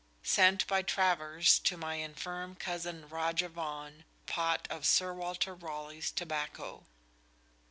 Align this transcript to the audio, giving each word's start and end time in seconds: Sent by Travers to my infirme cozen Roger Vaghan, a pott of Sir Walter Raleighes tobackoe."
Sent 0.23 0.65
by 0.65 0.81
Travers 0.81 1.59
to 1.59 1.77
my 1.77 1.97
infirme 1.97 2.57
cozen 2.57 3.07
Roger 3.07 3.47
Vaghan, 3.47 3.99
a 3.99 4.03
pott 4.25 4.67
of 4.71 4.83
Sir 4.83 5.13
Walter 5.13 5.53
Raleighes 5.55 6.11
tobackoe." 6.11 6.87